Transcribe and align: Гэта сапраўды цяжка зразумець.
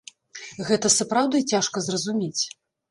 Гэта 0.71 0.91
сапраўды 0.97 1.45
цяжка 1.53 1.87
зразумець. 1.91 2.43